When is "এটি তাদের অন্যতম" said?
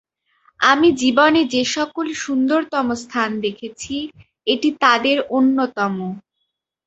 4.47-5.93